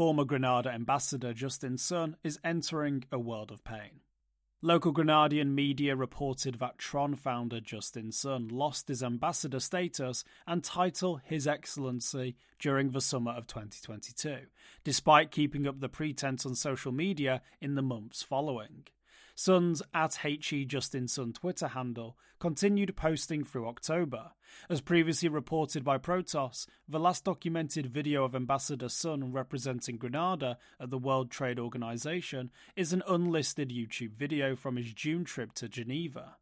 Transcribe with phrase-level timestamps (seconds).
[0.00, 4.00] former Grenada ambassador Justin Sun is entering a world of pain.
[4.62, 11.20] Local Grenadian media reported that Tron founder Justin Sun lost his ambassador status and title
[11.22, 14.46] His Excellency during the summer of 2022,
[14.84, 18.86] despite keeping up the pretense on social media in the months following.
[19.34, 24.32] Sun's at HE Justin Sun Twitter handle continued posting through October.
[24.68, 30.90] As previously reported by Protos, the last documented video of Ambassador Sun representing Grenada at
[30.90, 36.36] the World Trade Organization is an unlisted YouTube video from his June trip to Geneva.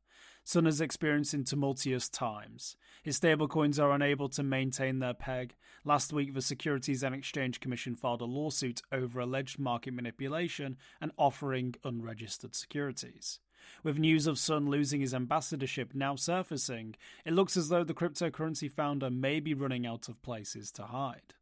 [0.49, 2.75] Sun is experiencing tumultuous times.
[3.03, 5.55] His stablecoins are unable to maintain their peg.
[5.85, 11.13] Last week, the Securities and Exchange Commission filed a lawsuit over alleged market manipulation and
[11.19, 13.41] offering unregistered securities.
[13.83, 16.95] With news of Sun losing his ambassadorship now surfacing,
[17.27, 21.35] it looks as though the cryptocurrency founder may be running out of places to hide.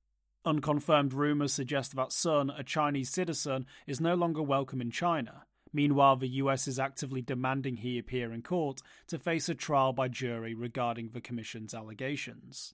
[0.44, 5.44] Unconfirmed rumours suggest that Sun, a Chinese citizen, is no longer welcome in China.
[5.76, 10.08] Meanwhile, the US is actively demanding he appear in court to face a trial by
[10.08, 12.72] jury regarding the Commission's allegations.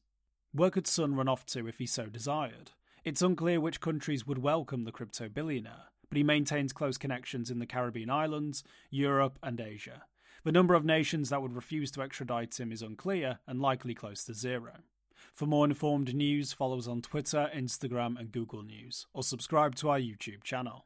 [0.53, 2.71] Where could Sun run off to if he so desired?
[3.03, 7.59] It's unclear which countries would welcome the crypto billionaire, but he maintains close connections in
[7.59, 10.05] the Caribbean islands, Europe, and Asia.
[10.45, 14.23] The number of nations that would refuse to extradite him is unclear and likely close
[14.27, 14.75] to zero.
[15.35, 19.89] For more informed news, follow us on Twitter, Instagram, and Google News, or subscribe to
[19.89, 20.85] our YouTube channel.